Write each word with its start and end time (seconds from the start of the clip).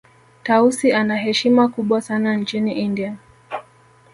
tausi 0.43 0.93
ana 0.93 1.15
heshima 1.17 1.67
kubwa 1.67 2.01
sana 2.01 2.35
nchini 2.35 2.73
india 2.79 3.17